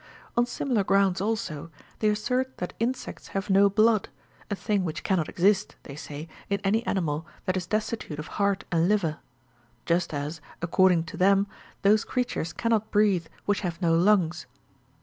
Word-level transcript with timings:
On 0.35 0.47
similar 0.47 0.83
grounds 0.83 1.21
also, 1.21 1.69
they 1.99 2.09
assert 2.09 2.57
that 2.57 2.73
insects 2.79 3.27
have 3.37 3.51
no 3.51 3.69
blood, 3.69 4.09
a 4.49 4.55
thing 4.55 4.83
which 4.83 5.03
cannot 5.03 5.29
exist, 5.29 5.75
they 5.83 5.95
say, 5.95 6.27
in 6.49 6.59
any 6.63 6.83
animal 6.87 7.27
that 7.45 7.55
is 7.55 7.67
destitute 7.67 8.17
of 8.17 8.25
heart 8.41 8.63
and 8.71 8.89
liver; 8.89 9.19
just 9.85 10.11
as, 10.11 10.41
according 10.59 11.03
to 11.03 11.17
them, 11.17 11.45
those 11.83 12.03
creatures 12.03 12.51
cannot 12.51 12.89
breathe 12.89 13.27
which 13.45 13.61
have 13.61 13.79
no 13.79 13.93
lungs. 13.95 14.47